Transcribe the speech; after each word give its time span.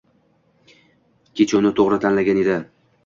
Kechuvni 1.41 1.73
to‘g‘ri 1.81 2.01
tanlagan 2.07 2.41
edi 2.45 2.57